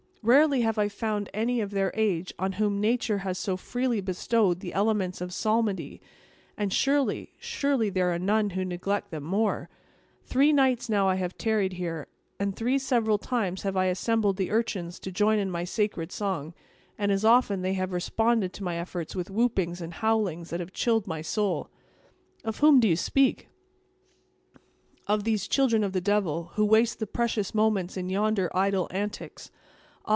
[0.23, 4.59] Rarely have I found any of their age, on whom nature has so freely bestowed
[4.59, 5.99] the elements of psalmody;
[6.55, 9.67] and surely, surely, there are none who neglect them more.
[10.23, 12.07] Three nights have I now tarried here,
[12.39, 16.53] and three several times have I assembled the urchins to join in sacred song;
[16.99, 20.71] and as often have they responded to my efforts with whoopings and howlings that have
[20.71, 21.67] chilled my soul!"
[22.43, 23.49] "Of whom speak
[24.53, 24.59] you?"
[25.07, 29.49] "Of those children of the devil, who waste the precious moments in yonder idle antics.
[29.53, 29.57] Ah!